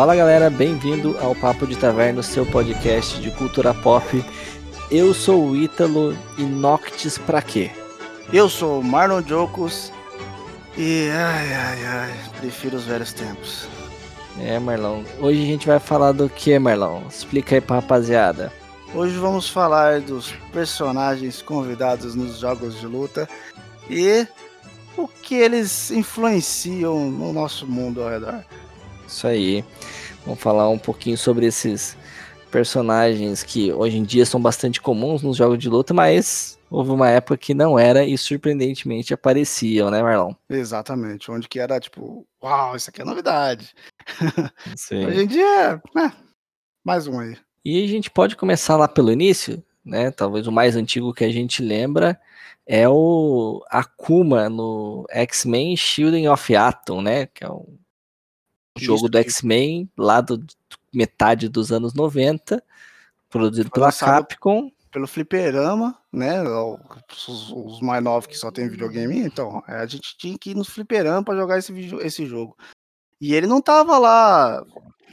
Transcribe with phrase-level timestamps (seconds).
[0.00, 4.24] Fala galera, bem-vindo ao Papo de Taverna, seu podcast de cultura pop.
[4.90, 7.70] Eu sou o Ítalo e Noctis pra quê?
[8.32, 9.92] Eu sou o Marlon Jocos
[10.74, 13.68] e ai ai ai, prefiro os velhos tempos.
[14.40, 15.02] É, Marlon.
[15.18, 17.02] Hoje a gente vai falar do que, Marlon?
[17.06, 18.50] Explica aí pra rapaziada.
[18.94, 23.28] Hoje vamos falar dos personagens convidados nos jogos de luta
[23.90, 24.26] e
[24.96, 28.42] o que eles influenciam no nosso mundo ao redor.
[29.10, 29.64] Isso aí.
[30.24, 31.96] Vamos falar um pouquinho sobre esses
[32.50, 37.08] personagens que hoje em dia são bastante comuns nos jogos de luta, mas houve uma
[37.08, 40.32] época que não era e surpreendentemente apareciam, né, Marlon?
[40.48, 43.74] Exatamente, onde que era tipo, uau, isso aqui é novidade.
[44.92, 46.12] Hoje em dia, é,
[46.84, 47.36] mais um aí.
[47.64, 50.12] E a gente pode começar lá pelo início, né?
[50.12, 52.18] Talvez o mais antigo que a gente lembra
[52.64, 57.26] é o Akuma no X-Men Shielding of Atom, né?
[57.26, 57.79] Que é o
[58.78, 60.42] jogo do X-Men lá do
[60.92, 62.62] metade dos anos 90,
[63.28, 64.70] produzido pela Capcom.
[64.90, 66.42] Pelo fliperama, né?
[66.42, 70.64] Os, os mais novos que só tem videogame, então a gente tinha que ir no
[70.64, 72.56] fliperama pra jogar esse, vídeo, esse jogo.
[73.20, 74.64] E ele não tava lá,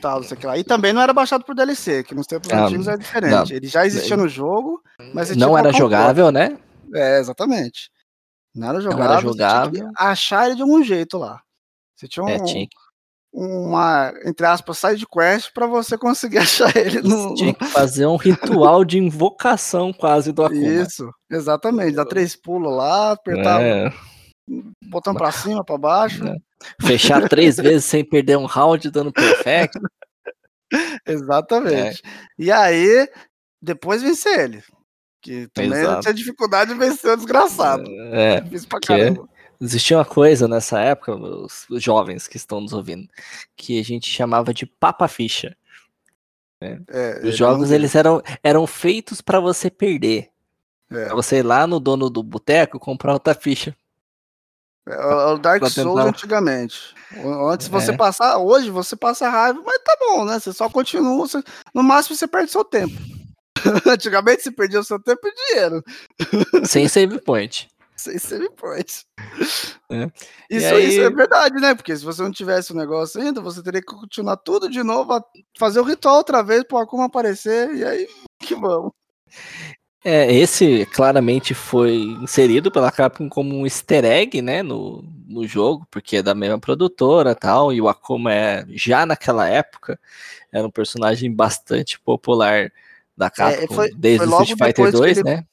[0.02, 0.58] tal, sei lá.
[0.58, 3.32] E também não era baixado por DLC, que nos tempos Ah, antigos era diferente.
[3.32, 3.56] não.
[3.56, 4.82] Ele já existia no jogo,
[5.14, 6.58] mas Não era jogável, né?
[6.96, 7.92] É, exatamente.
[8.56, 9.04] Não era jogável.
[9.06, 9.72] era você tinha jogável.
[9.90, 11.40] que achar ele de algum jeito lá.
[11.96, 12.76] Você tinha um, É, tinha, que-
[13.40, 17.36] uma, entre aspas, side quest pra você conseguir achar ele no.
[17.36, 20.66] tinha que fazer um ritual de invocação quase do Akuma.
[20.68, 21.96] Isso, exatamente.
[21.96, 23.94] Dá três pulos lá, apertar É,
[24.86, 26.26] botão pra cima, pra baixo.
[26.26, 26.36] É.
[26.82, 29.78] fechar três vezes sem perder um round dando perfect.
[31.08, 32.02] Exatamente.
[32.38, 33.08] E aí,
[33.62, 34.64] depois vencer ele.
[35.22, 36.02] Que também Exato.
[36.02, 37.90] tinha dificuldade de vencer o desgraçado.
[38.14, 39.28] É, Difícil pra que- caramba.
[39.62, 43.08] Existia uma coisa nessa época, os, jovens que estão nos ouvindo,
[43.56, 45.56] que a gente chamava de papa ficha.
[46.60, 50.30] É, Os ele jogos não- eles eram, eram feitos pra você perder.
[50.92, 51.06] É.
[51.06, 53.76] Pra você ir lá no dono do boteco comprar outra ficha.
[54.88, 56.96] É o o Dark pra Souls tentar- antigamente.
[57.52, 57.98] Antes você É.
[57.98, 60.40] passar, hoje você passa raiva, mas tá bom, né?
[60.40, 61.44] Você só continua, você-
[61.76, 62.94] no máximo você perde seu tempo.
[63.86, 65.84] antigamente você perdia o seu tempo e dinheiro.
[66.66, 67.68] sem save point.
[68.00, 69.06] Sem save point.
[69.90, 70.12] É.
[70.50, 71.74] Isso, aí- isso é verdade, né?
[71.74, 75.20] Porque se você não tivesse o negócio ainda, você teria que continuar tudo de novo,
[75.58, 78.08] fazer o ritual outra vez pro Akuma aparecer, e aí
[78.40, 78.92] que vamos.
[80.06, 85.86] É, esse claramente foi inserido pela Capcom como um easter egg, né, no, no jogo,
[85.92, 90.00] porque é da mesma produtora tal, e o Akuma é, já naquela época,
[90.54, 92.72] era um personagem bastante popular
[93.18, 95.46] da Capcom, foi- desde foi o Street Fighter depois que 2, ele- né?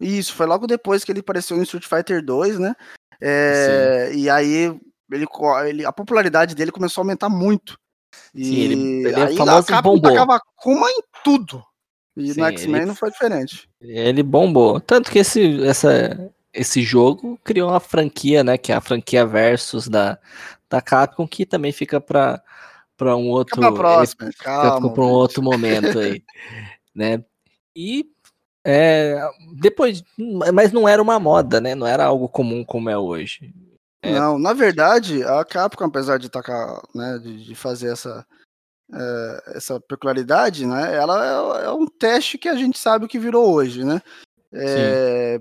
[0.00, 2.74] Isso, foi logo depois que ele apareceu no Street Fighter 2, né?
[3.20, 4.72] É, e aí
[5.10, 5.26] ele,
[5.68, 7.78] ele- a popularidade dele começou a aumentar muito.
[8.34, 10.10] E Sim, ele- ele é aí famoso a Capcom bombou.
[10.10, 11.62] tacava Akuma em tudo.
[12.16, 13.68] E Sim, no X-Men ele- não foi diferente.
[13.80, 14.80] Ele bombou.
[14.80, 18.56] Tanto que esse, essa, esse jogo criou uma franquia, né?
[18.58, 20.18] Que é a franquia Versus da,
[20.68, 22.42] da Capcom, que também fica para
[22.96, 23.54] para um outro.
[23.56, 24.92] Fica pra próxima, Fica calma.
[24.92, 25.14] para um gente.
[25.14, 26.22] outro momento aí,
[26.94, 27.24] né?
[27.74, 28.04] E
[28.64, 29.20] é,
[29.60, 30.02] depois,
[30.52, 31.74] mas não era uma moda, né?
[31.74, 33.52] Não era algo comum como é hoje.
[34.02, 34.12] É.
[34.12, 38.24] Não, na verdade, a Capcom, apesar de tacar, né, de, de fazer essa,
[38.92, 43.18] eh, essa peculiaridade, né, ela é, é um teste que a gente sabe o que
[43.18, 44.00] virou hoje, né?
[44.52, 45.38] É,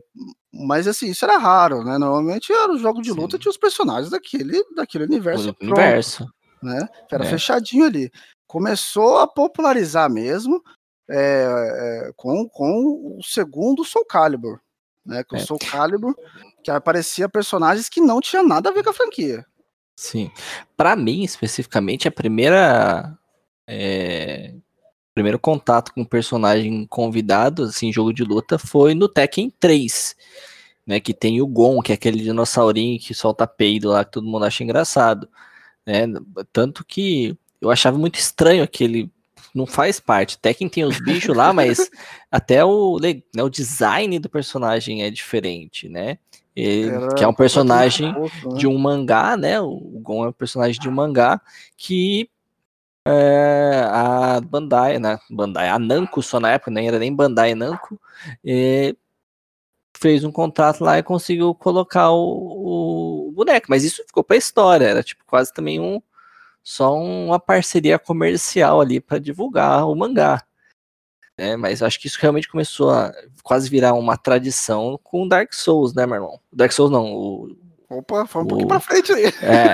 [0.53, 1.97] mas assim, isso era raro, né?
[1.97, 3.41] Normalmente era o jogo de luta, Sim.
[3.41, 6.28] tinha os personagens daquele, daquele universo pronto, universo.
[6.62, 6.88] né?
[7.12, 7.29] Era É.
[7.29, 8.12] fechadinho ali.
[8.46, 10.62] Começou a popularizar mesmo
[11.09, 14.59] é, é, com, com o segundo Soul Calibur,
[15.06, 15.24] né?
[15.24, 15.40] Com É.
[15.40, 16.16] o Soul Calibur,
[16.64, 19.46] que aparecia personagens que não tinham nada a ver com a franquia.
[19.96, 20.32] Sim.
[20.78, 23.17] Para mim, especificamente, a primeira.
[23.67, 24.53] é,
[25.14, 30.16] primeiro contato com personagem convidado, assim, em jogo de luta, foi no Tekken 3.
[30.88, 34.26] Né, que tem o Gon, que é aquele dinossaurinho que solta peido lá, que todo
[34.26, 35.29] mundo acha engraçado.
[35.85, 36.06] Né?
[36.52, 39.11] Tanto que eu achava muito estranho aquele.
[39.53, 40.37] Não faz parte.
[40.37, 41.90] Tekken tem os bichos lá, mas
[42.31, 46.17] até o, né, o design do personagem é diferente, né?
[46.55, 48.19] Ele- Era que é um personagem né?
[48.57, 49.61] de um mangá, né?
[49.61, 51.40] O Gon é um personagem de um mangá
[51.78, 52.29] que
[53.07, 55.19] é, a Bandai, né?
[55.29, 57.99] Bandai, a Namco só na época, nem era nem Bandai Namco,
[58.46, 58.93] é,
[59.97, 64.85] fez um contrato lá e conseguiu colocar o, o boneco, mas isso ficou pra história,
[64.85, 66.01] era tipo quase também um
[66.70, 70.46] só uma parceria comercial ali para divulgar o mangá.
[71.36, 71.56] né?
[71.56, 73.12] mas acho que isso realmente começou a
[73.42, 76.40] quase virar uma tradição com Dark Souls, né, meu irmão?
[76.54, 77.58] Dark Souls não, o,
[77.90, 79.26] Opa, foi um pouquinho o- pra frente aí.
[79.42, 79.74] é,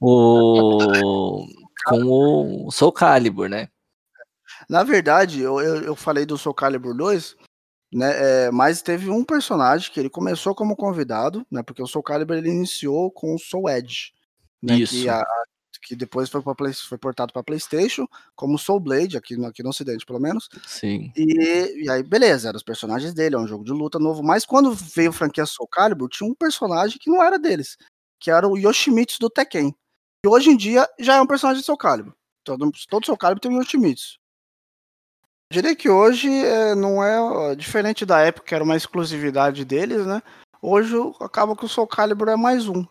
[0.00, 1.44] o
[1.84, 3.68] com o Soul Calibur, né?
[4.68, 7.36] Na verdade, eu, eu, eu falei do Soul Calibur 2,
[7.92, 8.46] né?
[8.46, 11.62] É, mas teve um personagem que ele começou como convidado, né?
[11.62, 14.12] Porque o Soul Calibur ele iniciou com o Soul Edge,
[14.62, 14.76] né?
[14.76, 14.94] Isso.
[14.94, 15.22] Que, a,
[15.80, 19.70] que depois foi, pra, foi portado para PlayStation, como Soul Blade, aqui no, aqui no
[19.70, 20.48] Ocidente, pelo menos.
[20.66, 21.12] Sim.
[21.16, 24.22] E, e aí, beleza, eram os personagens dele, é um jogo de luta novo.
[24.22, 27.76] Mas quando veio a franquia Soul Calibur, tinha um personagem que não era deles,
[28.18, 29.74] que era o Yoshimitsu do Tekken.
[30.24, 32.14] E hoje em dia já é um personagem de Soul Calibur.
[32.44, 34.18] Todo, todo Soul Calibur tem um Yoshimitsu.
[35.52, 40.22] Diria que hoje é, não é diferente da época que era uma exclusividade deles, né?
[40.62, 42.86] Hoje acaba que o Soul Calibur é mais um.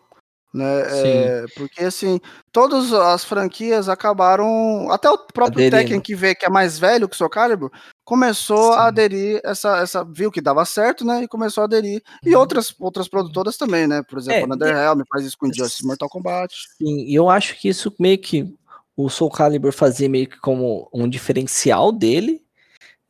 [0.52, 0.82] Né?
[0.88, 2.20] É, porque assim,
[2.50, 4.90] todas as franquias acabaram.
[4.90, 5.76] Até o próprio Aderindo.
[5.76, 7.70] Tekken que vê que é mais velho que o Soul Calibur
[8.04, 8.78] começou Sim.
[8.78, 10.04] a aderir essa, essa.
[10.04, 11.22] Viu que dava certo, né?
[11.22, 12.02] E começou a aderir.
[12.24, 12.40] E uhum.
[12.40, 14.02] outras, outras produtoras também, né?
[14.02, 16.52] Por exemplo, é, a NetherRealm faz isso com Injustice Mortal Kombat.
[16.78, 18.52] Sim, e eu acho que isso meio que
[18.96, 22.42] o Soul Calibur fazia meio que como um diferencial dele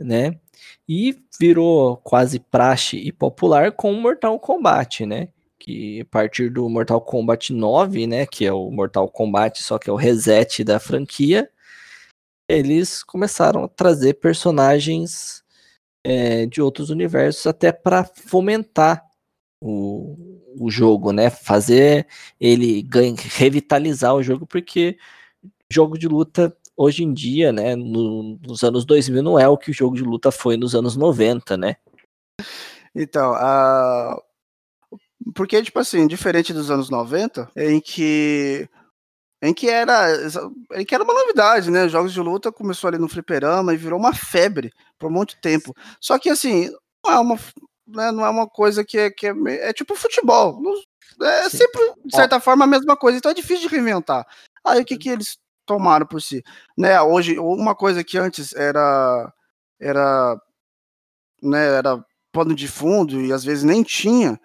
[0.00, 0.36] né?
[0.88, 5.28] E virou quase praxe e popular com o Mortal Kombat, né?
[5.60, 8.26] Que a partir do Mortal Kombat 9, né?
[8.26, 11.50] Que é o Mortal Kombat, só que é o reset da franquia,
[12.48, 15.44] eles começaram a trazer personagens
[16.04, 19.04] é, de outros universos até para fomentar
[19.62, 20.16] o,
[20.58, 21.28] o jogo, né?
[21.28, 22.06] Fazer
[22.40, 24.96] ele ganha, revitalizar o jogo, porque
[25.70, 29.70] jogo de luta hoje em dia, né, no, nos anos 2000 não é o que
[29.70, 31.76] o jogo de luta foi nos anos 90, né?
[32.94, 34.20] Então, a
[35.34, 38.68] porque tipo assim, diferente dos anos 90, em que
[39.42, 40.08] em que era
[40.74, 41.88] em que era uma novidade, né?
[41.88, 45.74] Jogos de luta começou ali no fliperama e virou uma febre por muito tempo.
[46.00, 46.70] Só que assim,
[47.04, 47.38] não é uma
[47.86, 50.60] né, não é uma coisa que é, que é, é tipo futebol.
[51.22, 51.58] É Sim.
[51.58, 52.40] sempre, de certa Ó.
[52.40, 53.18] forma, a mesma coisa.
[53.18, 54.26] Então é difícil de reinventar.
[54.64, 56.42] Aí o que, que eles tomaram por si.
[56.76, 59.32] Né, hoje, uma coisa que antes era
[59.80, 60.40] era
[61.42, 64.40] né, era pano de fundo e às vezes nem tinha,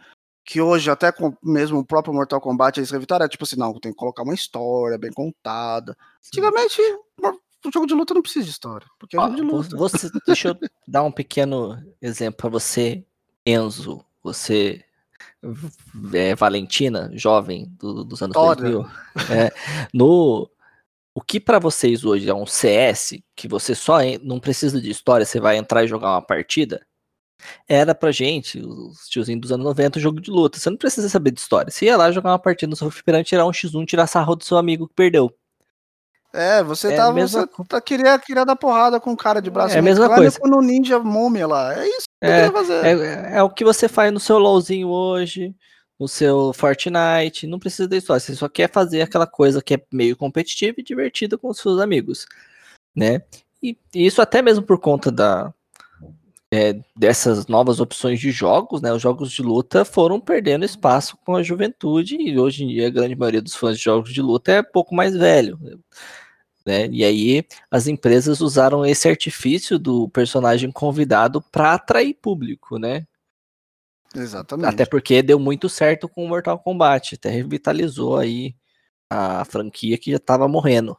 [0.46, 3.74] que hoje até com mesmo o próprio Mortal Kombat eles revitaram, é tipo assim, não,
[3.80, 5.98] tem que colocar uma história bem contada.
[6.28, 6.80] Antigamente,
[7.20, 9.76] o jogo de luta não precisa de história, porque é jogo de luta.
[9.76, 10.58] Você, deixa eu
[10.88, 13.04] dar um pequeno exemplo para você,
[13.44, 14.86] Enzo, você
[16.14, 18.62] é, Valentina, jovem do, dos anos Toda.
[18.62, 18.88] 2000,
[19.32, 19.52] é,
[19.92, 20.50] no
[21.18, 25.26] o que para vocês hoje é um CS, que você só não precisa de história,
[25.26, 26.86] você vai entrar e jogar uma partida,
[27.68, 30.60] era pra gente, os tiozinhos dos anos 90, jogo de luta.
[30.60, 31.72] Você não precisa saber de história.
[31.72, 34.44] Você ia lá jogar uma partida no seu fliperante, tirar um x1, tirar sarro do
[34.44, 35.34] seu amigo que perdeu.
[36.34, 37.48] É, você, é tava, mesma...
[37.48, 39.76] você tá, queria, queria dar porrada com o cara de braço.
[39.76, 40.38] É a mesma coisa.
[40.44, 41.74] no Ninja Múmia lá.
[41.74, 42.86] É isso que é, fazer.
[42.86, 45.56] É, é, o que você faz no seu LOLzinho hoje
[46.00, 49.84] no seu Fortnite, não precisa da história, você só quer fazer aquela coisa que é
[49.92, 52.26] meio competitiva e divertida com os seus amigos,
[52.96, 53.22] né?
[53.64, 55.54] E, e isso até mesmo por conta da
[56.56, 58.94] é, dessas novas opções de jogos, né?
[58.94, 62.90] Os jogos de luta foram perdendo espaço com a juventude e hoje em dia a
[62.90, 65.60] grande maioria dos fãs de jogos de luta é pouco mais velho.
[66.66, 66.88] Né?
[66.88, 73.06] E aí as empresas usaram esse artifício do personagem convidado para atrair público, né?
[74.16, 74.74] Exatamente.
[74.74, 78.56] Até porque deu muito certo com o Mortal Kombat, até revitalizou aí
[79.10, 80.98] a franquia que já estava morrendo.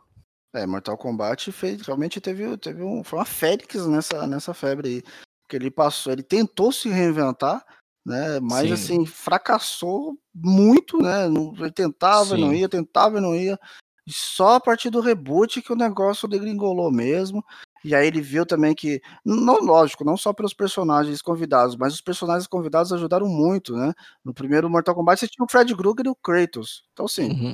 [0.54, 5.25] É, Mortal Kombat fez, realmente teve, teve um, foi uma félix nessa, nessa febre aí.
[5.46, 7.64] Porque ele passou, ele tentou se reinventar,
[8.04, 8.40] né?
[8.40, 8.72] Mas Sim.
[8.72, 11.26] assim, fracassou muito, né?
[11.26, 13.56] Ele tentava e não ia, tentava e não ia.
[14.04, 17.44] E só a partir do reboot que o negócio degringolou mesmo.
[17.84, 22.00] E aí ele viu também que, não lógico, não só pelos personagens convidados, mas os
[22.00, 23.92] personagens convidados ajudaram muito, né?
[24.24, 26.84] No primeiro Mortal Kombat você tinha o Fred Krueger e o Kratos.
[26.92, 27.30] Então, sim.
[27.30, 27.52] Uhum,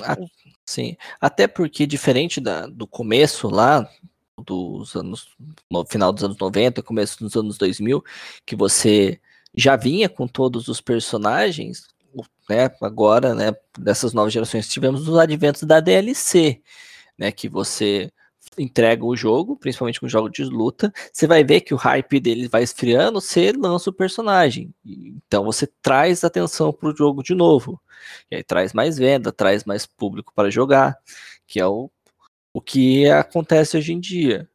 [0.67, 0.97] sim.
[1.21, 3.87] Até porque, diferente da, do começo lá,
[4.39, 5.29] dos anos,
[5.71, 8.03] no final dos anos 90, começo dos anos 2000,
[8.47, 9.21] que você
[9.55, 11.87] já vinha com todos os personagens,
[12.49, 12.71] né?
[12.81, 16.63] Agora, né, dessas novas gerações, tivemos os adventos da DLC,
[17.19, 17.31] né?
[17.33, 18.11] Que você
[18.59, 22.49] entrega o jogo, principalmente com jogos de luta, você vai ver que o hype dele
[22.49, 24.75] vai esfriando, você lança o personagem.
[24.85, 27.81] Então você traz atenção para o jogo de novo.
[28.31, 30.99] E aí traz mais venda, traz mais público para jogar,
[31.47, 31.91] que é o,
[32.55, 34.49] o que acontece hoje em dia.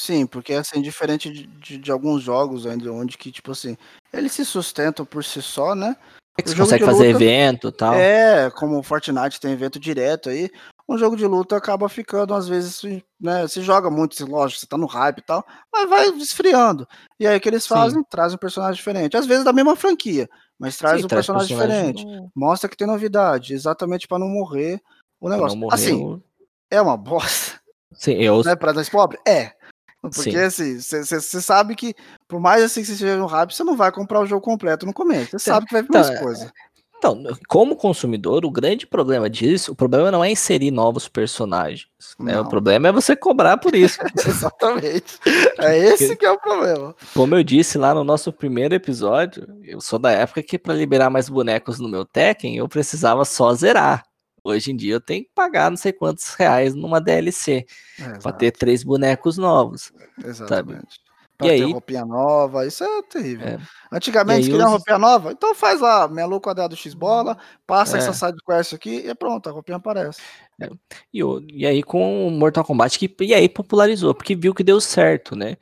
[0.00, 3.76] Sim, porque assim, diferente de, de, de alguns jogos ainda onde que, tipo assim,
[4.12, 5.96] eles se sustentam por si só, né?
[6.38, 7.94] É que você consegue fazer luta, evento tal.
[7.94, 10.48] É, como o Fortnite tem evento direto aí
[10.88, 12.80] um jogo de luta acaba ficando, às vezes,
[13.20, 16.88] né, se joga muito, lógico, você tá no hype e tal, mas vai esfriando.
[17.20, 18.00] E aí o que eles fazem?
[18.00, 18.06] Sim.
[18.08, 19.16] Trazem um personagem diferente.
[19.16, 20.28] Às vezes da mesma franquia,
[20.58, 22.30] mas traz Sim, um traz personagem, personagem diferente.
[22.34, 24.80] Mostra que tem novidade, exatamente para não morrer
[25.20, 25.58] o negócio.
[25.58, 26.22] Morrer, assim,
[26.70, 27.60] é uma bosta.
[27.92, 28.42] Sim, eu...
[28.42, 29.20] Né, pra nós pobres?
[29.26, 29.52] É.
[30.00, 30.76] Porque Sim.
[30.76, 31.92] assim, você sabe que,
[32.28, 34.86] por mais assim que você esteja no hype, você não vai comprar o jogo completo
[34.86, 35.32] no começo.
[35.32, 36.52] Você sabe que vai vir então, mais coisa.
[36.98, 41.86] Então, como consumidor, o grande problema disso, o problema não é inserir novos personagens.
[42.18, 42.38] Né?
[42.40, 43.98] O problema é você cobrar por isso.
[44.26, 45.18] Exatamente.
[45.58, 46.94] É esse que é o problema.
[47.14, 51.08] Como eu disse lá no nosso primeiro episódio, eu sou da época que para liberar
[51.08, 54.04] mais bonecos no meu Tekken, eu precisava só zerar.
[54.48, 57.66] Hoje em dia eu tenho que pagar não sei quantos reais numa DLC
[57.98, 59.92] é, para ter três bonecos novos.
[60.24, 61.00] Exatamente.
[61.40, 63.46] E ter aí, roupinha nova, isso é terrível.
[63.46, 63.58] É.
[63.92, 64.72] Antigamente queria os...
[64.72, 68.00] roupinha nova, então faz lá, meia lua quadrado X bola, passa é.
[68.00, 70.20] essa side quest aqui e pronto, a roupinha aparece.
[70.60, 70.68] É.
[71.14, 71.20] E,
[71.52, 75.36] e aí com o Mortal Kombat, que, e aí popularizou, porque viu que deu certo,
[75.36, 75.56] né?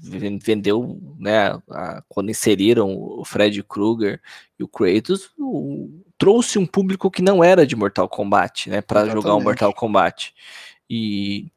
[0.00, 1.50] Vendeu, né?
[1.70, 4.20] A, quando inseriram o Fred Krueger
[4.58, 8.80] e o Kratos, o, trouxe um público que não era de Mortal Kombat, né?
[8.80, 10.32] Para jogar o Mortal Kombat.
[10.88, 11.48] E,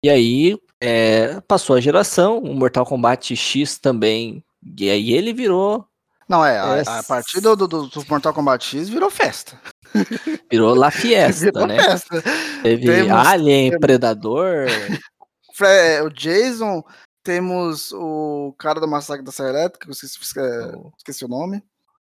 [0.00, 4.44] e aí é, passou a geração, o Mortal Kombat X também,
[4.78, 5.84] e aí ele virou.
[6.28, 9.60] Não, é, a, a partir do, do, do, Mortal Kombat X virou festa.
[10.50, 11.82] Virou La Fiesta, virou né?
[11.82, 12.22] Festa.
[12.62, 13.80] Teve temos, Alien, temos...
[13.80, 14.66] Predador.
[15.60, 16.82] É, o Jason,
[17.22, 21.62] temos o cara do Massacre da Serra Elétrica, esqueci, é, esqueci o nome.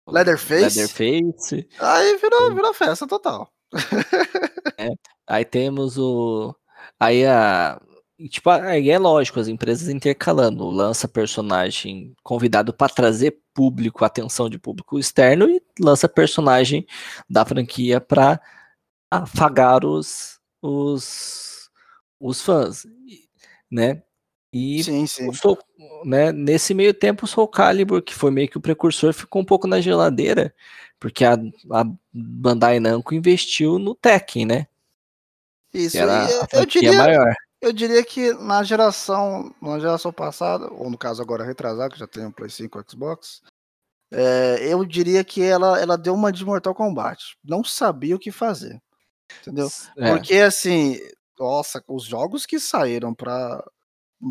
[0.07, 0.79] Leatherface.
[0.79, 1.69] Leatherface.
[1.79, 3.51] Aí virou, virou festa total.
[4.77, 4.89] É,
[5.25, 6.53] aí temos o.
[6.99, 7.81] Aí a
[8.29, 14.59] tipo, aí é lógico, as empresas intercalando, lança personagem convidado para trazer público, atenção de
[14.59, 16.87] público externo e lança personagem
[17.29, 18.41] da franquia para
[19.11, 21.71] afagar os, os,
[22.21, 22.87] os fãs,
[23.71, 24.03] né?
[24.55, 25.33] E sim, sim.
[25.33, 25.59] Soul,
[26.05, 29.45] né, nesse meio tempo o Soul Calibur, que foi meio que o precursor, ficou um
[29.45, 30.55] pouco na geladeira,
[31.01, 31.35] porque a,
[31.73, 34.67] a Bandai Namco investiu no Tekken, né?
[35.73, 37.35] Isso, era eu, eu diria, maior.
[37.61, 42.07] Eu diria que na geração, na geração passada, ou no caso agora retrasado, que já
[42.07, 43.43] tem o Play 5 e Xbox,
[44.13, 47.37] é, eu diria que ela, ela deu uma de Mortal Kombat.
[47.43, 48.81] Não sabia o que fazer.
[49.41, 49.69] Entendeu?
[49.99, 50.13] É.
[50.13, 51.01] Porque assim,
[51.37, 53.65] nossa, os jogos que saíram para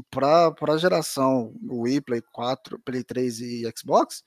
[0.09, 4.23] para para geração Wii, Play 4, Play 3 e Xbox,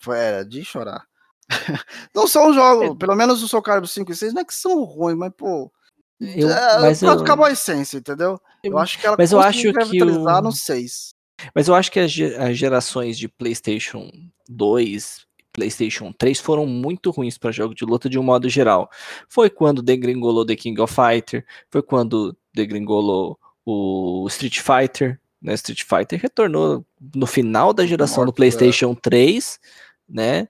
[0.00, 1.04] foi era de chorar.
[2.14, 2.94] não são jogos, é.
[2.94, 5.72] pelo menos o Soul Calibur 5 e 6 não é que são ruins, mas pô,
[6.20, 8.40] eu, é, mas eu, acabou a essência, entendeu?
[8.62, 10.42] Eu, eu acho que ela mas eu acho que o...
[10.42, 11.10] no 6.
[11.54, 14.10] Mas eu acho que as, as gerações de PlayStation
[14.48, 18.88] 2 PlayStation 3 foram muito ruins para jogo de luta de um modo geral.
[19.28, 23.38] Foi quando degringolou The King of Fighter, foi quando degringolou
[23.70, 25.52] o Street Fighter, né?
[25.54, 28.96] Street Fighter retornou no final da geração Morto, do PlayStation é.
[29.02, 29.60] 3,
[30.08, 30.48] né?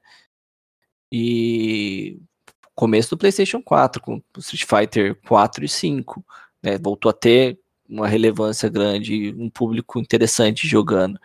[1.11, 2.21] E
[2.77, 6.25] começo do PlayStation 4, com Street Fighter 4 e 5.
[6.63, 7.59] Né, voltou a ter
[7.89, 11.19] uma relevância grande, um público interessante jogando.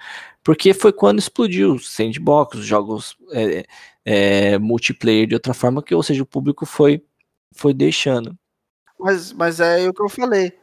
[0.43, 3.65] Porque foi quando explodiu os sandbox, os jogos é,
[4.03, 7.03] é, multiplayer de outra forma, que ou seja, o público foi,
[7.53, 8.35] foi deixando.
[8.99, 10.62] Mas, mas é o que eu falei.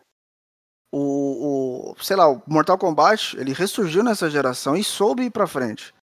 [0.92, 5.47] O, o, sei lá, o Mortal Kombat, ele ressurgiu nessa geração e soube ir pra
[5.47, 5.94] frente.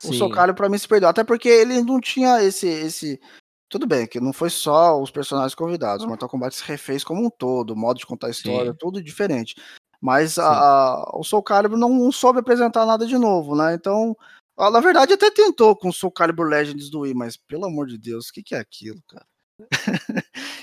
[0.00, 0.10] Sim.
[0.10, 3.20] O Socalho para mim se perdeu, até porque ele não tinha esse, esse
[3.68, 6.02] tudo bem, que não foi só os personagens convidados.
[6.02, 6.10] Uhum.
[6.10, 8.78] Mortal Kombat se refez como um todo, o modo de contar a história, Sim.
[8.78, 9.54] tudo diferente.
[10.00, 13.74] Mas a, a, o Soul Calibur não, não, soube apresentar nada de novo, né?
[13.74, 14.16] Então,
[14.56, 17.86] a, na verdade, até tentou com o Soul Calibur Legends do Wii, mas pelo amor
[17.86, 19.26] de Deus, o que, que é aquilo, cara?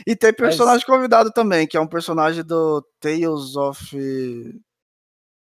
[0.08, 0.96] E tem personagem mas...
[0.96, 4.62] convidado também, que é um personagem do Tales of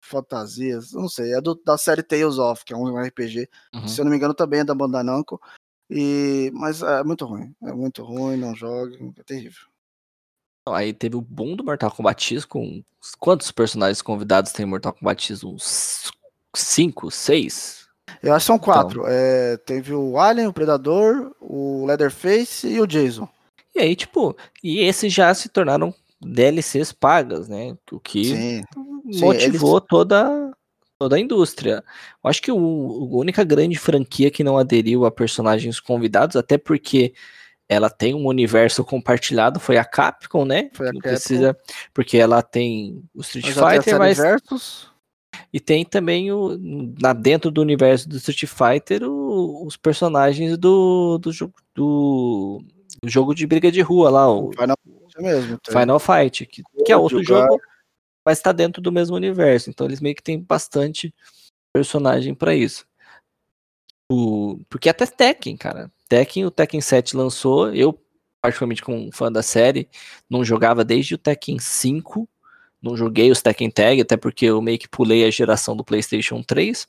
[0.02, 3.88] Fantasias, não sei, é do, da série Tales of, que é um RPG, uhum.
[3.88, 5.42] se eu não me engano também é da Bandai Namco.
[5.90, 7.56] E, mas é muito ruim.
[7.62, 9.68] É muito ruim, não joga, é terrível.
[10.68, 12.84] Aí teve o boom do Mortal Kombat X com
[13.20, 15.44] quantos personagens convidados tem Mortal Kombat X?
[15.44, 16.12] Uns
[16.56, 17.85] 5, 6?
[18.22, 19.02] Eu acho que são quatro.
[19.02, 19.12] Então...
[19.12, 23.28] É, teve o Alien, o Predador, o Leatherface e o Jason.
[23.76, 27.76] E aí, tipo, e esses já se tornaram DLCs pagas, né?
[27.92, 28.64] O que Sim.
[28.76, 29.62] motivou Sim, eles...
[29.90, 30.52] toda
[30.98, 31.84] toda a indústria.
[32.24, 36.58] Eu acho que o, a única grande franquia que não aderiu a personagens convidados, até
[36.58, 37.14] porque
[37.68, 40.70] ela tem um universo compartilhado, foi a Capcom, né?
[40.74, 41.18] Foi a não Capcom.
[41.18, 41.58] precisa,
[41.94, 44.90] porque ela tem o Street Fighter, mas Versus.
[45.52, 46.58] E tem também o
[47.00, 52.62] na dentro do universo do Street Fighter o, os personagens do, do jogo do,
[53.02, 54.78] do, jogo de briga de rua lá, o Final,
[55.18, 57.48] mesmo, Final Fight, que, que é outro jogar.
[57.48, 57.62] jogo
[58.26, 59.70] mas está dentro do mesmo universo.
[59.70, 61.14] Então eles meio que têm bastante
[61.72, 62.88] personagem para isso.
[64.12, 65.92] O, porque até Tekken, cara.
[66.10, 68.00] Tekken, o Tekken 7 lançou, eu
[68.42, 69.90] particularmente como fã da série,
[70.30, 72.30] não jogava desde o Tekken 5,
[72.86, 76.44] não joguei os Tekken Tag, até porque eu meio que pulei a geração do PlayStation
[76.44, 76.88] 3.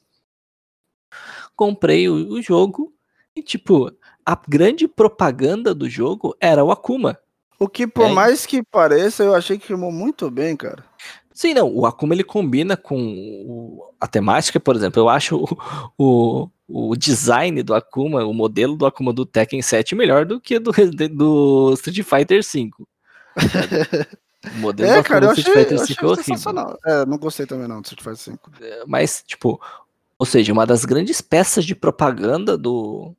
[1.56, 2.92] Comprei o, o jogo
[3.34, 3.90] e, tipo,
[4.24, 7.18] a grande propaganda do jogo era o Akuma.
[7.58, 8.12] O que, por é.
[8.12, 10.84] mais que pareça, eu achei que rimou muito bem, cara.
[11.32, 11.74] Sim, não.
[11.74, 12.98] O Akuma ele combina com
[13.46, 15.00] o, a temática, por exemplo.
[15.00, 15.48] Eu acho o,
[16.68, 20.58] o, o, design do Akuma, o modelo do Akuma do Tekken 7 melhor do que
[20.58, 20.72] do,
[21.10, 22.86] do Street Fighter 5.
[24.54, 26.78] O modelo é, cara, eu achei, Fighter 5 é horrível.
[26.84, 28.50] É, não gostei também não do Street Fighter 5.
[28.60, 29.60] É, mas, tipo,
[30.18, 33.14] ou seja, uma das grandes peças de propaganda do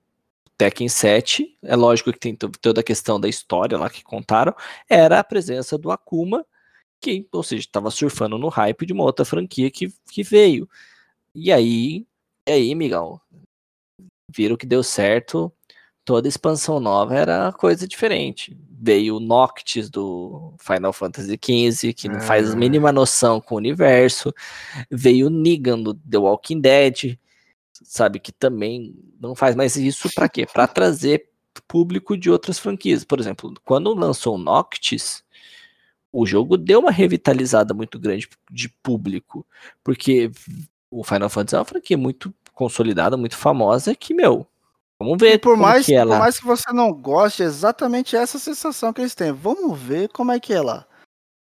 [0.57, 4.55] Tekken 7, é lógico que tem toda a questão da história lá que contaram,
[4.89, 6.46] era a presença do Akuma,
[7.00, 10.67] que, ou seja, estava surfando no hype de uma outra franquia que, que veio.
[11.36, 12.05] E aí,
[12.48, 13.22] e aí, migão,
[14.31, 15.51] viram que deu certo,
[16.03, 22.22] toda expansão nova era coisa diferente veio o Noctis do Final Fantasy XV, que não
[22.22, 22.55] faz a ah.
[22.55, 24.34] mínima noção com o universo.
[24.89, 27.17] Veio o Negan do The Walking Dead,
[27.84, 28.19] sabe?
[28.19, 30.46] Que também não faz mais isso para quê?
[30.46, 31.29] Para trazer
[31.67, 33.03] público de outras franquias.
[33.03, 35.24] Por exemplo, quando lançou o Noctis,
[36.12, 39.46] o jogo deu uma revitalizada muito grande de público,
[39.84, 40.31] porque
[40.91, 44.48] o Final Fantasy é uma franquia muito consolidada, muito famosa, que, meu,
[44.99, 45.33] Vamos ver.
[45.33, 48.91] E por mais que, é por mais que você não goste, é exatamente essa sensação
[48.91, 49.31] que eles têm.
[49.31, 50.85] Vamos ver como é que é lá.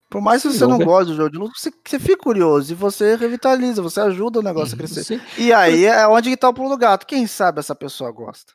[0.10, 2.76] Por mais que você não goste do jogo de luta, você, você fica curioso e
[2.76, 5.04] você revitaliza, você ajuda o negócio a crescer.
[5.04, 5.20] Sim.
[5.38, 7.06] E aí é onde que tá o pulo do gato.
[7.06, 8.54] Quem sabe essa pessoa gosta?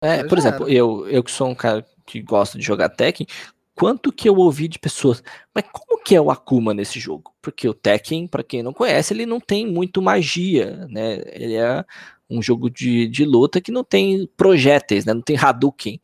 [0.00, 3.26] É, por exemplo, eu, eu que sou um cara que gosta de jogar Tekken,
[3.74, 5.22] quanto que eu ouvi de pessoas,
[5.54, 7.32] mas como que é o Akuma nesse jogo?
[7.40, 11.22] Porque o Tekken, para quem não conhece, ele não tem muito magia, né?
[11.26, 11.84] Ele é
[12.28, 15.12] um jogo de, de luta que não tem projéteis, né?
[15.12, 16.00] Não tem Hadouken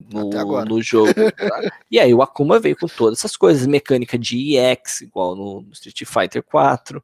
[0.00, 1.12] no, no jogo.
[1.36, 1.82] Tá?
[1.90, 5.72] e aí o Akuma veio com todas essas coisas, mecânica de EX, igual no, no
[5.72, 7.02] Street Fighter 4,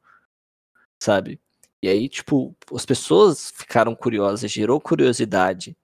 [1.03, 1.41] sabe?
[1.83, 5.77] E aí, tipo, as pessoas ficaram curiosas, gerou curiosidade.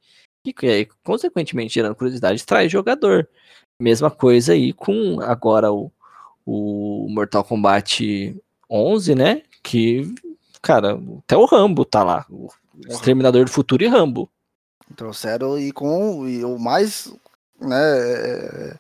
[0.45, 3.29] E aí, consequentemente, gerando curiosidade, traz jogador.
[3.81, 5.91] Mesma coisa aí com agora o,
[6.45, 8.37] o Mortal Kombat
[8.71, 9.43] 11, né?
[9.63, 10.15] Que
[10.67, 12.27] cara, até o Rambo tá lá.
[12.29, 12.49] O
[12.89, 14.29] Exterminador do Futuro e Rambo.
[14.97, 17.13] Trouxeram e com e o mais,
[17.61, 18.77] né, é,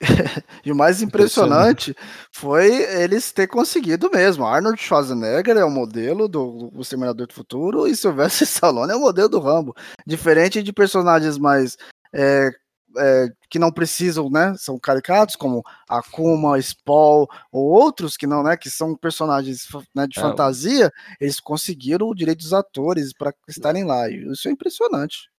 [0.64, 1.94] e o mais impressionante
[2.30, 4.44] foi eles ter conseguido mesmo.
[4.44, 9.00] Arnold Schwarzenegger é o modelo do, do Exterminador do Futuro e Sylvester Stallone é o
[9.00, 9.74] modelo do Rambo.
[10.06, 11.78] Diferente de personagens mais
[12.12, 12.50] é,
[12.96, 14.54] é, que não precisam, né?
[14.58, 18.56] São caricatos, como Akuma, Spawn, ou outros que não, né?
[18.56, 20.22] Que são personagens né, de é.
[20.22, 24.08] fantasia, eles conseguiram o direito dos atores para estarem lá.
[24.10, 25.30] Isso é impressionante.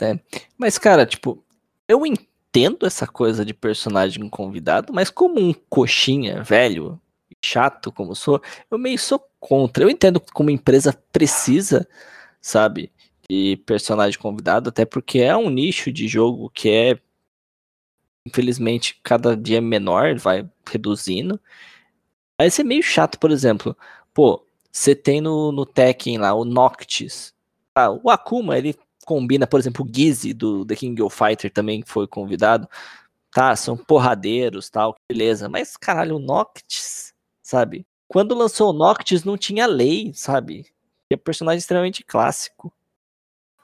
[0.00, 0.18] É.
[0.56, 1.44] Mas, cara, tipo,
[1.88, 7.00] eu entendo essa coisa de personagem convidado, mas como um coxinha velho,
[7.44, 8.40] chato como sou,
[8.70, 9.84] eu meio sou contra.
[9.84, 11.86] Eu entendo como empresa precisa,
[12.40, 12.92] sabe?
[13.28, 16.98] De personagem convidado, até porque é um nicho de jogo que é
[18.26, 21.40] infelizmente cada dia menor, vai reduzindo.
[22.40, 23.76] Mas é meio chato, por exemplo,
[24.12, 27.34] pô, você tem no, no Tekken lá o Noctis.
[27.74, 31.82] Ah, o Akuma, ele combina, por exemplo, o Gizzy do The King of Fighter também
[31.86, 32.68] foi convidado.
[33.30, 35.48] Tá, são porradeiros, tal, beleza.
[35.48, 37.86] Mas caralho, o Noctis, sabe?
[38.08, 40.66] Quando lançou o Noctis não tinha lei, sabe?
[41.10, 42.72] É um personagem extremamente clássico.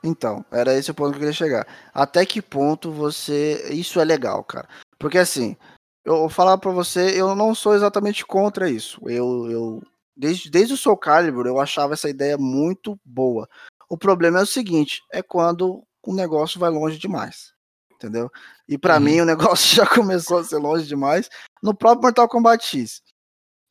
[0.02, 1.66] Então, era esse o ponto que eu queria chegar.
[1.92, 3.68] Até que ponto você.
[3.70, 4.68] Isso é legal, cara.
[4.98, 5.56] Porque assim,
[6.04, 9.00] eu vou falar pra você, eu não sou exatamente contra isso.
[9.08, 9.82] Eu, eu
[10.16, 13.48] desde, desde o Soul Calibur, eu achava essa ideia muito boa.
[13.88, 17.52] O problema é o seguinte: é quando o negócio vai longe demais.
[17.92, 18.30] Entendeu?
[18.66, 19.00] E para uhum.
[19.00, 21.28] mim o negócio já começou a ser longe demais
[21.62, 23.02] no próprio Mortal Kombat X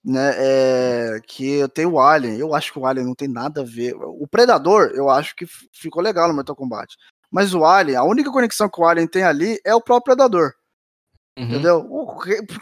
[0.10, 0.34] né?
[0.38, 2.38] É, que tem o Alien.
[2.38, 3.96] Eu acho que o Alien não tem nada a ver.
[3.96, 6.96] O Predador, eu acho que ficou legal no Mortal Kombat.
[7.32, 10.54] Mas o Alien, a única conexão que o Alien tem ali é o próprio Predador.
[11.38, 11.46] Uhum.
[11.46, 11.86] Entendeu?
[11.90, 12.18] O,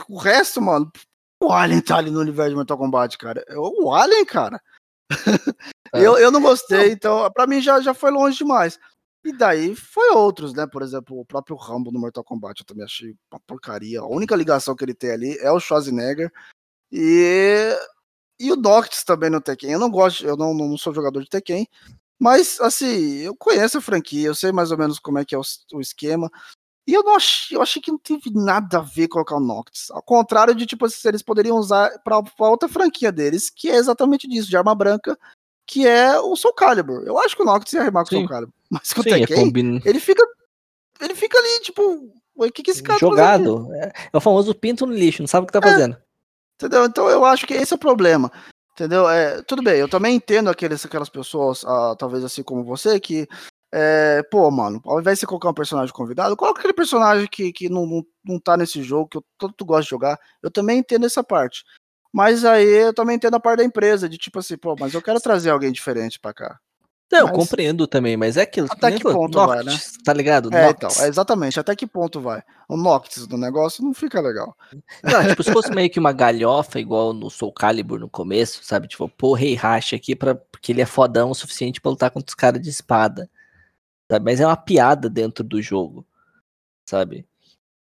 [0.10, 0.92] o, resto, mano,
[1.42, 3.44] o Alien tá ali no universo de Mortal Kombat, cara.
[3.56, 4.62] O Alien, cara.
[5.94, 6.06] É.
[6.06, 8.78] eu, eu não gostei, então, pra mim já, já foi longe demais.
[9.24, 10.68] E daí foi outros, né?
[10.68, 14.02] Por exemplo, o próprio Rambo no Mortal Kombat, eu também achei uma porcaria.
[14.02, 16.32] A única ligação que ele tem ali é o Schwarzenegger.
[16.92, 17.76] E,
[18.40, 19.72] e o Noctis também no Tekken.
[19.72, 21.68] Eu não gosto, eu não, não sou jogador de Tekken,
[22.20, 25.38] mas assim, eu conheço a franquia, eu sei mais ou menos como é que é
[25.38, 26.32] o, o esquema.
[26.88, 29.92] E eu não achei, eu achei que não teve nada a ver colocar o Noctis.
[29.92, 34.26] Ao contrário de, tipo, assim, eles poderiam usar para outra franquia deles, que é exatamente
[34.26, 35.20] disso, de arma branca,
[35.66, 37.04] que é o Soul Calibur.
[37.06, 38.54] Eu acho que o Noctis ia rimar com o Soul Calibur.
[38.72, 40.26] Mas com o é Tekken, ele fica.
[41.00, 43.68] Ele fica ali, tipo, o que, que esse cara tá Jogado.
[43.68, 45.98] Tá é, é, o famoso pinto no lixo, não sabe o que tá é, fazendo.
[46.58, 46.86] Entendeu?
[46.86, 48.32] Então eu acho que esse é o problema.
[48.74, 49.10] Entendeu?
[49.10, 53.28] É, tudo bem, eu também entendo aqueles, aquelas pessoas, ah, talvez assim como você, que
[53.74, 57.52] é, pô, mano, ao invés de você colocar um personagem convidado, coloca aquele personagem que,
[57.52, 60.20] que não, não, não tá nesse jogo, que eu tanto gosto de jogar.
[60.42, 61.64] Eu também entendo essa parte.
[62.14, 65.02] Mas aí eu também entendo a parte da empresa, de tipo assim, pô, mas eu
[65.02, 66.60] quero trazer alguém diferente pra cá.
[67.12, 67.32] Não, mas...
[67.32, 68.68] eu compreendo também, mas é aquilo.
[68.70, 69.80] Até que ponto Noctis, vai, né?
[70.04, 70.54] Tá ligado?
[70.54, 70.96] É, Noctis.
[70.98, 72.44] então, exatamente, até que ponto vai.
[72.68, 74.56] O Noctis do negócio não fica legal.
[75.02, 78.88] Não, tipo, se fosse meio que uma galhofa, igual no Soul Calibur no começo, sabe?
[78.88, 82.30] Tipo, pô, Rei Hash aqui, pra, porque ele é fodão o suficiente pra lutar contra
[82.30, 83.30] os caras de espada.
[84.12, 84.26] Sabe?
[84.26, 86.06] Mas é uma piada dentro do jogo,
[86.86, 87.26] sabe?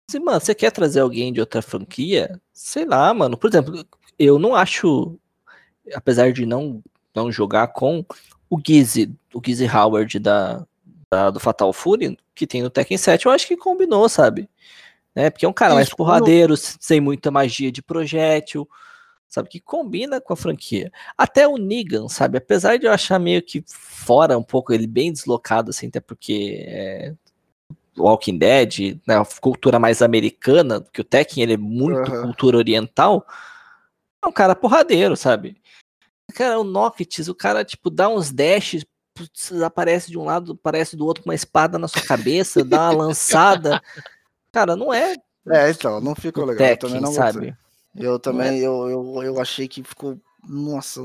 [0.09, 2.39] Se, mano, você quer trazer alguém de outra franquia?
[2.53, 3.37] Sei lá, mano.
[3.37, 3.85] Por exemplo,
[4.17, 5.19] eu não acho,
[5.93, 6.81] apesar de não,
[7.13, 8.05] não jogar com
[8.49, 10.65] o Gizzy, o Gizzy Howard da,
[11.11, 14.49] da, do Fatal Fury, que tem no Tekken 7, eu acho que combinou, sabe?
[15.15, 15.29] Né?
[15.29, 16.77] Porque é um cara Isso, mais porradeiro, quando...
[16.79, 18.67] sem muita magia de projétil,
[19.27, 19.49] sabe?
[19.49, 20.91] Que combina com a franquia.
[21.17, 22.37] Até o Negan, sabe?
[22.37, 26.63] Apesar de eu achar meio que fora um pouco, ele bem deslocado, assim, até porque
[26.67, 27.13] é,
[27.97, 32.21] Walking Dead, né, a cultura mais americana, que o Tekken ele é muito uhum.
[32.21, 33.25] cultura oriental,
[34.23, 35.57] é um cara porradeiro, sabe?
[36.33, 40.95] Cara, o Noctis, o cara, tipo, dá uns dashes, putz, aparece de um lado, aparece
[40.95, 43.81] do outro com uma espada na sua cabeça, dá uma lançada.
[44.51, 45.15] Cara, não é.
[45.49, 46.67] É, então, não ficou legal.
[46.67, 47.55] Eu também não sabe?
[47.95, 48.67] Eu também, é.
[48.67, 50.19] eu, eu, eu achei que ficou.
[50.47, 51.01] Nossa,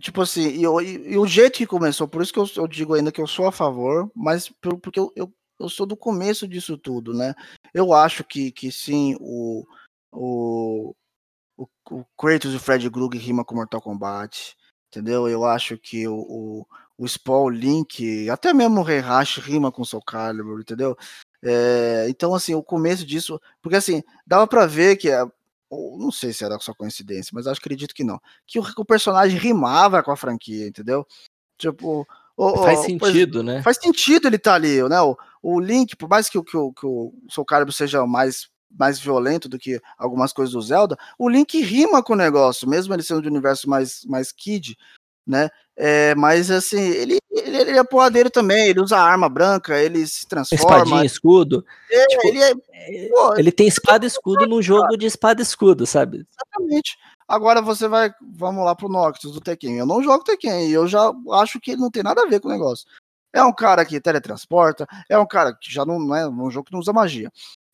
[0.00, 2.94] tipo assim, e, e, e, o jeito que começou, por isso que eu, eu, digo
[2.94, 6.76] ainda que eu sou a favor, mas porque eu, eu, eu sou do começo disso
[6.76, 7.32] tudo, né?
[7.72, 9.64] Eu acho que, que sim, o,
[10.10, 10.94] o,
[11.62, 14.56] o, o Kratos e o Fred Grug rima com Mortal Kombat,
[14.88, 15.28] entendeu?
[15.28, 16.66] Eu acho que o, o,
[16.98, 20.96] o Spawn Link, até mesmo o Heihachi rima com Soul Calibur, entendeu?
[21.42, 25.08] É, então, assim, o começo disso, porque assim, dava para ver que,
[25.70, 29.38] não sei se era só coincidência, mas acho acredito que não, que o, o personagem
[29.38, 31.06] rimava com a franquia, entendeu?
[31.58, 33.62] Tipo, o, faz sentido, né?
[33.62, 35.00] Faz sentido ele estar tá ali, né?
[35.00, 38.48] O, o Link, por mais que, que, que, que o Soul Calibur seja mais
[38.78, 42.94] mais violento do que algumas coisas do Zelda, o Link rima com o negócio, mesmo
[42.94, 44.76] ele sendo de um universo mais, mais kid,
[45.26, 45.48] né?
[45.76, 50.26] É, mas assim, ele, ele, ele, é porradeiro também, ele usa arma branca, ele se
[50.26, 50.78] transforma.
[50.78, 51.64] Espadinha, escudo.
[51.90, 55.42] É, tipo, ele, é, pô, ele tem espada e escudo no jogo de espada e
[55.42, 56.26] escudo, sabe?
[56.30, 56.98] Exatamente.
[57.26, 59.78] Agora você vai, vamos lá pro Noctis do Tekken.
[59.78, 62.40] Eu não jogo Tekken e eu já acho que ele não tem nada a ver
[62.40, 62.86] com o negócio.
[63.32, 66.66] É um cara que teletransporta, é um cara que já não, não é um jogo
[66.66, 67.32] que não usa magia.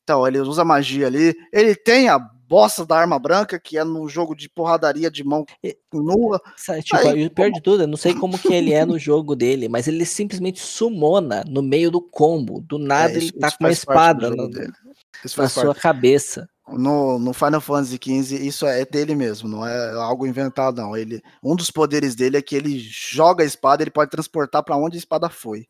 [0.08, 1.36] Então, ele usa magia ali.
[1.52, 5.44] Ele tem a bosta da arma branca, que é no jogo de porradaria de mão
[5.92, 6.40] nua.
[6.82, 9.36] Tipo, Aí, o pior de tudo, eu não sei como que ele é no jogo
[9.36, 12.62] dele, mas ele simplesmente sumona no meio do combo.
[12.62, 16.48] Do nada é, isso, ele tá com uma espada no, na sua cabeça.
[16.66, 20.96] No, no Final Fantasy XV, isso é dele mesmo, não é algo inventado, não.
[20.96, 24.76] Ele, um dos poderes dele é que ele joga a espada, ele pode transportar para
[24.76, 25.66] onde a espada foi.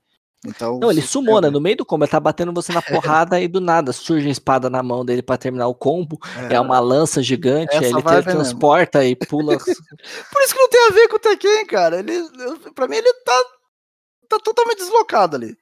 [0.47, 3.49] Então, não, ele sumona no meio do combo, ele tá batendo você na porrada e
[3.49, 6.19] do nada surge a espada na mão dele para terminar o combo.
[6.49, 9.57] É, é uma lança gigante, ele transporta e pula.
[9.59, 11.99] Por isso que não tem a ver com o Tekken, cara.
[11.99, 12.23] Ele,
[12.75, 13.45] para mim ele tá,
[14.29, 15.57] tá totalmente deslocado ali.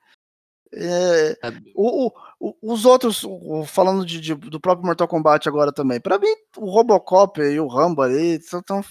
[0.75, 3.25] É, é, o, o, os outros,
[3.67, 7.69] falando de, de, do próprio Mortal Kombat agora também, para mim o Robocop e o
[7.69, 8.85] Rambo ali são tão,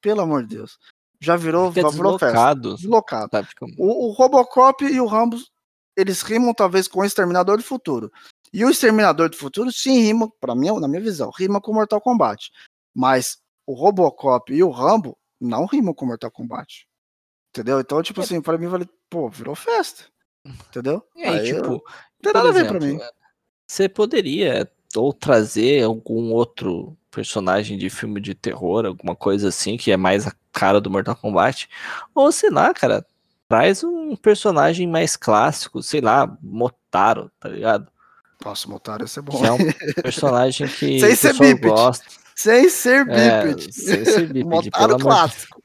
[0.00, 0.76] pelo amor de Deus
[1.20, 2.70] já virou, Fica virou deslocado.
[2.70, 2.82] festa.
[2.82, 3.48] Deslocado.
[3.78, 5.36] O, o, Robocop e o Rambo,
[5.96, 8.10] eles rimam talvez com o Exterminador do Futuro.
[8.52, 12.00] E o Exterminador do Futuro sim rima, para mim, na minha visão, rima com Mortal
[12.00, 12.50] Kombat.
[12.94, 16.86] Mas o Robocop e o Rambo não rimam com Mortal Kombat.
[17.50, 17.80] Entendeu?
[17.80, 18.24] Então, tipo é.
[18.24, 20.04] assim, para mim, vale, pô, virou festa.
[20.44, 21.06] Entendeu?
[21.14, 21.80] E aí, aí tipo, não
[22.22, 22.98] tem nada exemplo, a ver pra mim.
[23.68, 29.90] Você poderia ou trazer algum outro personagem de filme de terror, alguma coisa assim, que
[29.90, 31.68] é mais a cara do Mortal Kombat.
[32.14, 33.04] Ou sei lá, cara,
[33.48, 37.88] traz um personagem mais clássico, sei lá, Motaro, tá ligado?
[38.44, 39.38] Nossa, Motaro ia ser bom.
[39.38, 39.58] Que é um
[40.02, 42.04] personagem que sem ser gosta.
[42.34, 43.68] Sem ser bípede.
[43.68, 44.44] É, sem ser bípede.
[44.44, 45.60] Motaro clássico.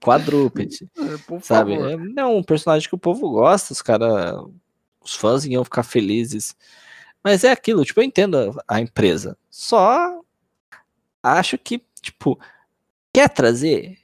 [0.00, 0.88] Quadrúpede.
[0.98, 1.74] É, sabe?
[1.74, 4.34] É, é um personagem que o povo gosta, os caras.
[5.00, 6.56] Os fãs iam ficar felizes.
[7.26, 9.36] Mas é aquilo, tipo, eu entendo a empresa.
[9.50, 10.20] Só
[11.20, 12.38] acho que, tipo,
[13.12, 13.98] quer trazer?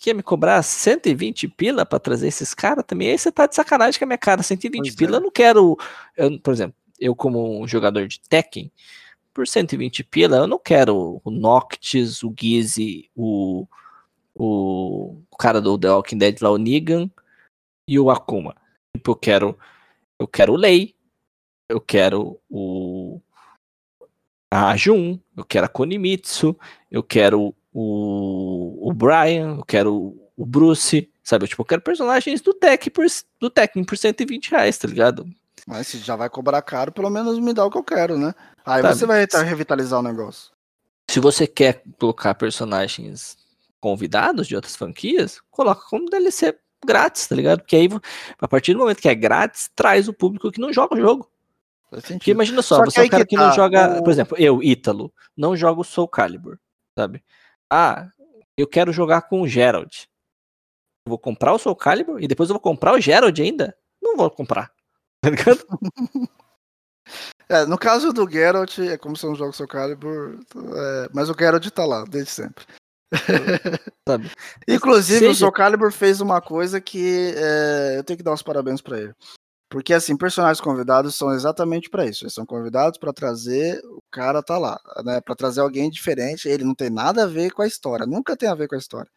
[0.00, 3.10] Quer me cobrar 120 pila para trazer esses caras também?
[3.10, 4.42] Aí você tá de sacanagem com a minha cara.
[4.42, 5.16] 120 pois pila, é.
[5.18, 5.76] eu não quero.
[6.16, 8.72] Eu, por exemplo, eu, como um jogador de Tekken,
[9.32, 13.68] por 120 pila, eu não quero o Noctis, o Gizzy, o,
[14.34, 17.08] o, o cara do The Walking Dead lá, o Negan
[17.86, 18.56] e o Akuma.
[18.96, 19.58] Tipo, eu quero.
[20.18, 20.95] Eu quero o Lei.
[21.68, 23.20] Eu quero o
[24.50, 26.56] a Jun, eu quero a Konimitsu,
[26.90, 31.48] eu quero o, o Brian, eu quero o Bruce, sabe?
[31.48, 33.04] Tipo, eu quero personagens do Tekken por,
[33.40, 35.28] do Tekken por 120 reais, tá ligado?
[35.66, 38.32] Mas se já vai cobrar caro, pelo menos me dá o que eu quero, né?
[38.64, 38.94] Aí sabe?
[38.94, 40.52] você vai revitalizar o negócio.
[41.10, 43.36] Se você quer colocar personagens
[43.80, 47.60] convidados de outras franquias, coloca como DLC grátis, tá ligado?
[47.60, 47.88] Porque aí,
[48.38, 51.28] a partir do momento que é grátis, traz o público que não joga o jogo.
[51.90, 54.02] Porque imagina só, só você é um cara que, que tá, não joga, o...
[54.02, 56.58] por exemplo, eu, Ítalo, não jogo Soul Calibur,
[56.98, 57.22] sabe?
[57.70, 58.08] Ah,
[58.56, 60.08] eu quero jogar com o Gerald.
[61.06, 63.76] Eu vou comprar o Soul Calibur e depois eu vou comprar o Gerald ainda?
[64.02, 64.70] Não vou comprar.
[65.22, 65.66] Tá ligado?
[67.48, 71.30] É, no caso do Geralt, é como se eu não jogo Soul Calibur, é, mas
[71.30, 72.64] o Geralt tá lá, desde sempre.
[74.08, 74.30] Sabe?
[74.66, 75.30] Inclusive, Seja...
[75.30, 79.00] o Soul Calibur fez uma coisa que é, eu tenho que dar os parabéns para
[79.00, 79.14] ele.
[79.68, 82.24] Porque, assim, personagens convidados são exatamente para isso.
[82.24, 85.20] Eles são convidados para trazer o cara tá lá, né?
[85.20, 86.48] Para trazer alguém diferente.
[86.48, 88.78] Ele não tem nada a ver com a história, nunca tem a ver com a
[88.78, 89.10] história.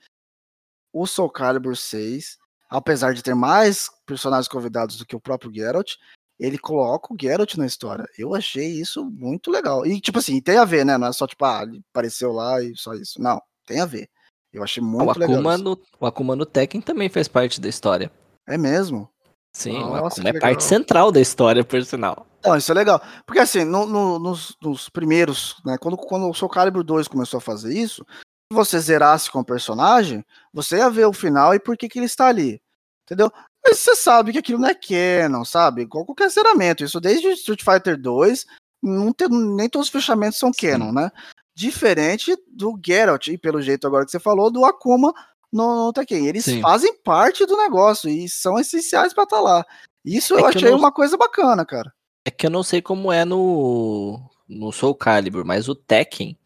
[0.91, 2.37] O Soul Calibur 6,
[2.69, 5.93] apesar de ter mais personagens convidados do que o próprio Geralt,
[6.39, 8.05] ele coloca o Geralt na história.
[8.17, 9.85] Eu achei isso muito legal.
[9.85, 10.97] E, tipo assim, tem a ver, né?
[10.97, 13.21] Não é só, tipo, ah, ele apareceu lá e só isso.
[13.21, 14.09] Não, tem a ver.
[14.51, 15.57] Eu achei muito o Akuma legal.
[15.59, 18.11] No, o Akuma no Tekken também faz parte da história.
[18.47, 19.07] É mesmo?
[19.53, 22.25] Sim, Nossa, é parte central da história, por sinal.
[22.43, 23.01] Não, isso é legal.
[23.25, 27.39] Porque assim, no, no, nos, nos, primeiros, né, quando, quando o Soul Calibur 2 começou
[27.39, 28.05] a fazer isso,
[28.51, 31.99] se você zerasse com o personagem, você ia ver o final e por que, que
[31.99, 32.61] ele está ali.
[33.05, 33.31] Entendeu?
[33.63, 35.87] Mas você sabe que aquilo não é canon, sabe?
[35.87, 36.83] Qualquer zeramento.
[36.83, 38.45] Isso desde Street Fighter 2,
[38.81, 40.95] não tem, nem todos os fechamentos são canon, Sim.
[40.95, 41.11] né?
[41.55, 45.13] Diferente do Geralt, e pelo jeito agora que você falou, do Akuma,
[45.51, 46.27] no, no Tekken.
[46.27, 46.61] Eles Sim.
[46.61, 49.65] fazem parte do negócio e são essenciais para estar tá lá.
[50.03, 50.79] Isso é eu achei eu não...
[50.79, 51.91] uma coisa bacana, cara.
[52.25, 56.37] É que eu não sei como é no, no Soul Calibur, mas o Tekken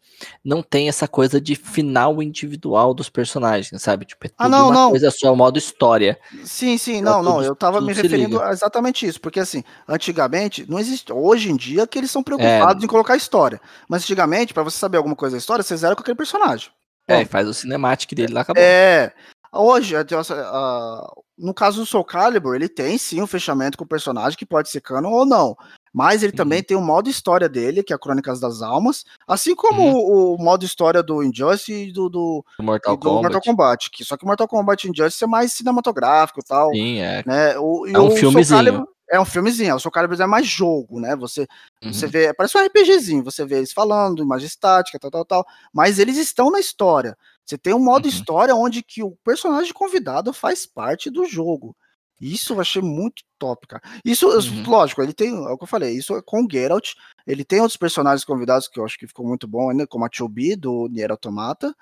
[0.44, 4.04] não tem essa coisa de final individual dos personagens, sabe?
[4.04, 4.90] Tipo, é ah, não, uma não.
[4.90, 6.18] coisa só, modo história.
[6.44, 9.62] Sim, sim, é não, tudo, não, eu tava me referindo a exatamente isso, porque assim,
[9.88, 12.86] antigamente, não existe, hoje em dia que eles são preocupados é...
[12.86, 16.02] em colocar história, mas antigamente, para você saber alguma coisa da história, vocês eram com
[16.02, 16.70] aquele personagem.
[17.06, 18.62] É, Bom, faz o cinematic dele lá, acabou.
[18.62, 19.12] É.
[19.52, 19.94] Hoje,
[21.38, 24.68] no caso do Soul Calibur, ele tem sim um fechamento com o personagem que pode
[24.68, 25.56] ser canon ou não.
[25.92, 26.36] Mas ele uhum.
[26.36, 29.94] também tem o modo história dele, que é Crônicas das Almas, assim como uhum.
[29.94, 33.22] o, o, modo história do Injustice e do, do, Mortal, e do Kombat.
[33.22, 33.90] Mortal Kombat.
[33.90, 36.72] Que, só que o Mortal Kombat Injustice é mais cinematográfico e tal.
[36.72, 37.22] Sim, é.
[37.24, 37.56] Né?
[37.58, 38.58] O, é um filmezinho.
[38.58, 41.14] Calibur, é um filmezinho, o Soul Calibur é mais jogo, né?
[41.16, 41.46] Você,
[41.82, 41.92] uhum.
[41.92, 45.98] você vê, parece um RPGzinho, você vê eles falando, imagem estática, tal, tal, tal, mas
[45.98, 47.16] eles estão na história.
[47.44, 48.10] Você tem um modo uhum.
[48.10, 51.76] história onde que o personagem convidado faz parte do jogo.
[52.20, 53.82] Isso eu achei muito top, cara.
[54.04, 54.68] Isso, uhum.
[54.68, 56.94] lógico, ele tem, é o que eu falei, isso é com o Geralt.
[57.26, 60.08] Ele tem outros personagens convidados que eu acho que ficou muito bom ainda, como a
[60.10, 61.74] Chobi do Nier Automata.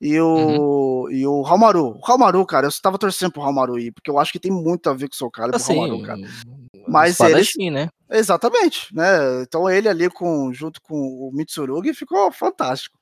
[0.00, 1.10] E o, uhum.
[1.10, 1.98] e o Hamaru.
[1.98, 4.94] O cara, eu estava torcendo pro Hamaru ir, porque eu acho que tem muito a
[4.94, 6.20] ver com o seu cara assim, o Hamaru, cara.
[6.88, 7.40] Mas ele.
[7.40, 7.88] Assim, né?
[8.10, 9.42] Exatamente, né?
[9.42, 12.98] Então ele ali com, junto com o Mitsurugi ficou fantástico.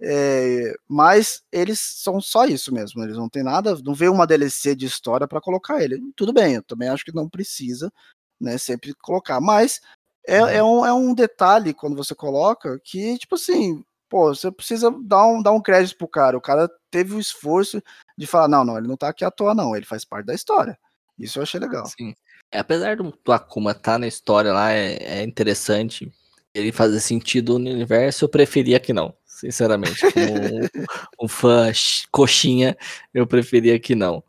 [0.00, 4.74] É, mas eles são só isso mesmo, eles não tem nada, não veio uma DLC
[4.74, 6.00] de história para colocar ele.
[6.16, 7.92] Tudo bem, eu também acho que não precisa,
[8.40, 9.80] né, sempre colocar, mas
[10.26, 14.90] é, é, um, é um detalhe quando você coloca que, tipo assim, pô, você precisa
[15.02, 16.36] dar um, dar um crédito pro cara.
[16.36, 17.82] O cara teve o esforço
[18.16, 20.34] de falar, não, não, ele não tá aqui à toa, não, ele faz parte da
[20.34, 20.78] história.
[21.18, 21.86] Isso eu achei legal.
[21.86, 22.14] Sim.
[22.54, 26.10] É, apesar do, do Akuma estar tá na história lá, é, é interessante
[26.54, 30.00] ele fazer sentido no universo, eu preferia que não sinceramente.
[30.12, 30.26] Como
[31.20, 31.70] um, um fã
[32.10, 32.76] coxinha,
[33.12, 34.22] eu preferia que não.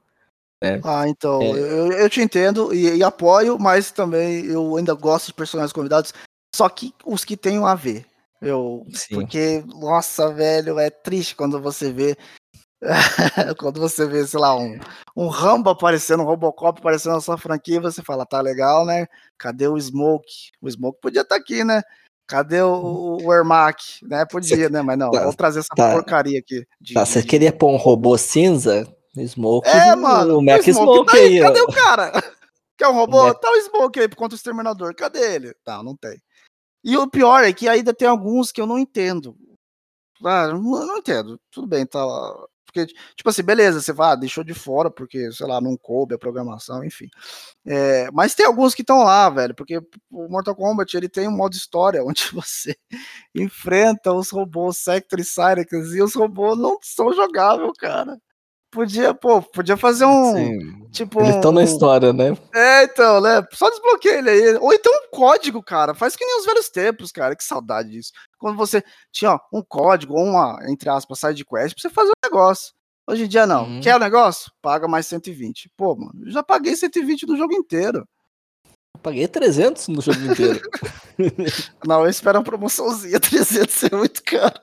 [0.62, 0.82] Né?
[0.84, 1.52] Ah, então, é.
[1.52, 6.14] eu, eu te entendo e, e, apoio, mas também eu ainda gosto de personagens convidados,
[6.54, 8.06] só que os que tenham a ver.
[8.42, 9.16] Eu, Sim.
[9.16, 12.18] porque, nossa, velho, é triste quando você vê
[13.60, 14.80] quando você vê, sei lá, um,
[15.16, 19.08] um Rambo aparecendo, um Robocop aparecendo na sua franquia, você fala, tá legal, né?
[19.38, 20.52] Cadê o Smoke?
[20.62, 21.82] O Smoke podia estar tá aqui, né?
[22.28, 24.00] Cadê o, o Ermac?
[24.04, 24.26] Né?
[24.26, 24.82] Podia, né?
[24.82, 26.66] Mas não, tá, vamos trazer essa tá, porcaria aqui.
[26.82, 27.28] De, tá, você de...
[27.28, 28.88] queria pôr um robô cinza?
[29.18, 29.68] Smoke.
[29.68, 30.40] É, mano.
[30.40, 31.40] O Mac Smoke, Smoke tá aí.
[31.40, 32.12] Cadê o cara?
[32.78, 33.34] Quer um robô?
[33.34, 34.94] Tá o Smoke aí contra o Exterminador.
[34.96, 35.54] Cadê ele?
[35.64, 36.20] Tá, não tem.
[36.84, 39.36] E o pior é que ainda tem alguns que eu não entendo.
[40.24, 41.40] Ah, não, não entendo.
[41.52, 42.00] Tudo bem, tá
[42.76, 46.14] porque, tipo assim, beleza, você vai, ah, deixou de fora porque, sei lá, não coube
[46.14, 47.08] a programação, enfim.
[47.66, 49.78] É, mas tem alguns que estão lá, velho, porque
[50.12, 52.76] o Mortal Kombat ele tem um modo história onde você
[53.34, 58.20] enfrenta os robôs Sector e Cyrix e os robôs não são jogáveis, cara.
[58.76, 60.34] Podia, pô, podia fazer um.
[60.36, 60.90] Sim.
[60.92, 61.54] Tipo Eles estão um...
[61.54, 62.38] na história, né?
[62.54, 63.42] É, então, né?
[63.54, 64.56] Só desbloqueia ele aí.
[64.58, 65.94] Ou então um código, cara.
[65.94, 67.38] Faz que nem os velhos tempos, cara.
[67.38, 68.12] Que saudade disso.
[68.38, 68.84] Quando você
[69.14, 72.74] tinha ó, um código ou uma, entre aspas, side quest pra você fazer um negócio.
[73.08, 73.64] Hoje em dia não.
[73.64, 73.80] Uhum.
[73.80, 74.52] Quer o negócio?
[74.62, 75.72] Paga mais 120.
[75.78, 78.06] Pô, mano, eu já paguei 120 no jogo inteiro.
[78.66, 80.60] Eu paguei 300 no jogo inteiro.
[81.88, 83.20] não, eu espero uma promoçãozinha.
[83.22, 84.60] 300 é muito caro.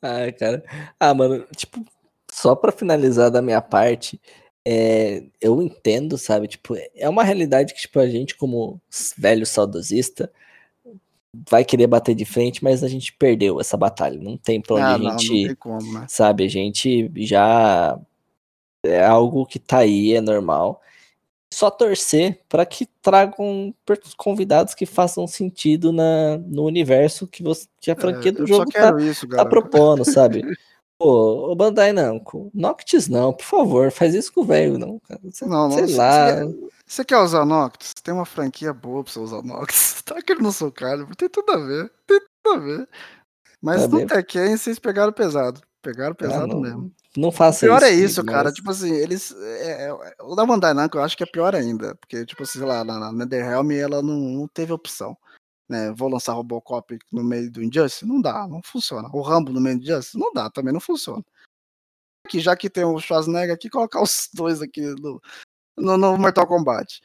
[0.00, 0.62] Ai, cara.
[0.98, 1.84] Ah, mano, tipo,
[2.30, 4.20] só pra finalizar da minha parte,
[4.66, 6.48] é, eu entendo, sabe?
[6.48, 8.80] Tipo, é uma realidade que, tipo, a gente, como
[9.16, 10.30] velho saudosista,
[11.48, 14.18] vai querer bater de frente, mas a gente perdeu essa batalha.
[14.20, 15.40] Não tem pra onde ah, a gente.
[15.40, 16.06] Não, tem como, né?
[16.08, 17.98] Sabe, a gente já.
[18.84, 20.80] É algo que tá aí, é normal.
[21.54, 23.72] Só torcer para que tragam
[24.16, 28.44] convidados que façam sentido na, no universo que, você, que a é, franquia é, do
[28.44, 30.42] jogo tá, isso, tá propondo, sabe?
[30.98, 35.20] Pô, o Bandai Namco, Noctis não, por favor, faz isso com o velho, não, cara.
[35.32, 36.28] Sei, não, sei não, lá.
[36.86, 37.94] Você, quer usar Noctis?
[38.02, 40.02] Tem uma franquia boa pra você usar Noctis.
[40.04, 40.72] Tá que ele não sou
[41.16, 42.88] tem tudo a ver, tem tudo a ver.
[43.62, 45.62] Mas tá no Tekken vocês pegaram pesado.
[45.84, 46.94] Pegaram ah, pesado ah, não, mesmo.
[47.14, 47.74] Não faça isso.
[47.74, 48.50] O pior é isso, cara.
[48.50, 49.30] Tipo assim, eles.
[49.32, 49.92] É, é,
[50.22, 51.94] o da Bandai Namco eu acho que é pior ainda.
[51.96, 55.16] Porque, tipo assim, sei lá, na, na NetherRealm ela não, não teve opção.
[55.68, 55.92] Né?
[55.92, 58.06] Vou lançar Robocop no meio do Injustice?
[58.06, 59.08] Não dá, não funciona.
[59.12, 60.18] O Rambo no meio do Injustice?
[60.18, 61.22] Não dá, também não funciona.
[62.26, 65.20] Aqui, já que tem o Schwarzenegger aqui, colocar os dois aqui no,
[65.76, 67.02] no, no Mortal Kombat.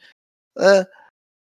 [0.58, 0.86] É,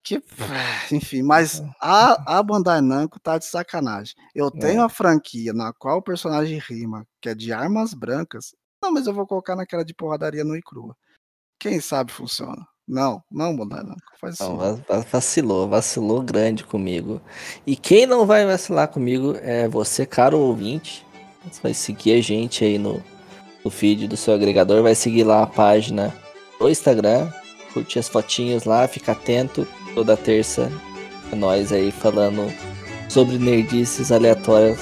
[0.08, 0.24] que,
[0.96, 4.15] enfim, mas a, a Bandai Namco tá de sacanagem.
[4.34, 4.52] Eu é.
[4.52, 4.86] tenho é.
[4.86, 8.56] a franquia na qual o personagem rima, que é de armas brancas.
[8.82, 10.96] Não, mas eu vou colocar naquela de porradaria no e crua.
[11.60, 12.65] Quem sabe funciona.
[12.88, 14.02] Não, não, Bandai Namco.
[14.20, 14.58] Faz não,
[15.12, 17.22] vacilou, vacilou grande comigo.
[17.65, 21.06] E quem não vai vacilar comigo é você, caro ouvinte.
[21.43, 23.04] Você vai seguir a gente aí no,
[23.63, 26.15] no feed do seu agregador, vai seguir lá a página
[26.60, 27.30] do Instagram,
[27.74, 29.67] curtir as fotinhas lá, fica atento
[29.98, 30.72] toda terça
[31.32, 32.54] é nós aí falando
[33.10, 34.78] sobre nerdices aleatórias.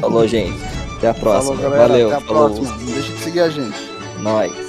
[0.00, 0.58] Falou, gente.
[0.96, 1.56] Até a próxima.
[1.56, 2.06] Falou, galera, Valeu.
[2.08, 2.54] Até a falou.
[2.54, 2.78] próxima.
[2.78, 3.76] Deixa de seguir a gente.
[4.22, 4.65] Nós.